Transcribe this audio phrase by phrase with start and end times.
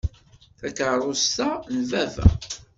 [0.59, 2.25] Takeṛṛust-a n baba.